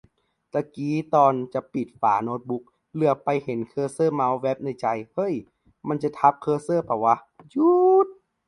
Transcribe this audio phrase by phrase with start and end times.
[0.53, 2.63] ตะกี้ตอนจะปิดฝาโน๊ตบุ๊ก
[2.93, 5.33] เหลือบไปเห็นเคอร์เซอร์เมาส์ แว๊บในใจ เฮ้ย
[5.87, 7.15] มันจะทับเคอร์เซอร์ป่าววะ
[7.51, 7.73] หยู๊
[8.05, 8.39] ดดด